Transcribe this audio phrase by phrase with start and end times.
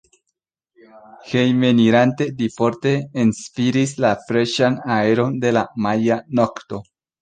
[1.33, 2.95] Hejmenirante li forte
[3.27, 6.87] enspiris la freŝan aeron de la maja nokto.